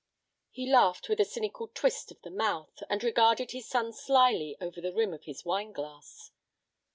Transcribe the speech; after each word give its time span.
He 0.49 0.65
laughed 0.67 1.09
with 1.09 1.19
a 1.19 1.25
cynical 1.25 1.67
twist 1.67 2.09
of 2.09 2.19
the 2.23 2.31
mouth, 2.31 2.81
and 2.89 3.03
regarded 3.03 3.51
his 3.51 3.67
son 3.69 3.93
slyly 3.93 4.57
over 4.59 4.81
the 4.81 4.91
rim 4.95 5.13
of 5.13 5.25
his 5.25 5.45
wineglass. 5.45 6.31